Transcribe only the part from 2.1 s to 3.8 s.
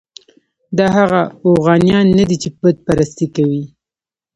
نه دي چې بت پرستي کوي.